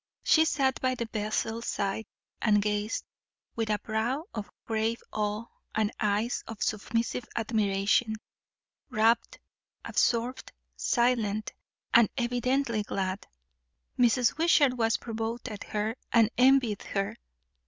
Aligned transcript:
She 0.23 0.45
sat 0.45 0.81
by 0.81 0.95
the 0.95 1.05
vessel's 1.13 1.67
side 1.67 2.07
and 2.41 2.59
gazed, 2.59 3.05
with 3.55 3.69
a 3.69 3.77
brow 3.77 4.23
of 4.33 4.49
grave 4.65 4.99
awe 5.13 5.45
and 5.75 5.91
eyes 5.99 6.43
of 6.47 6.63
submissive 6.63 7.25
admiration; 7.35 8.15
rapt, 8.89 9.37
absorbed, 9.85 10.53
silent, 10.75 11.53
and 11.93 12.09
evidently 12.17 12.81
glad. 12.81 13.27
Mrs. 13.99 14.39
Wishart 14.39 14.73
was 14.75 14.97
provoked 14.97 15.47
at 15.49 15.65
her, 15.65 15.95
and 16.11 16.31
envied 16.35 16.81
her. 16.81 17.15